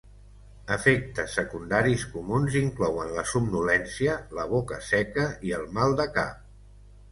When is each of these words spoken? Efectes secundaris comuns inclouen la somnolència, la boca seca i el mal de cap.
Efectes 0.75 1.35
secundaris 1.39 2.05
comuns 2.13 2.57
inclouen 2.63 3.13
la 3.19 3.27
somnolència, 3.33 4.17
la 4.41 4.49
boca 4.57 4.81
seca 4.91 5.29
i 5.51 5.57
el 5.61 5.71
mal 5.79 5.97
de 6.03 6.11
cap. 6.19 6.45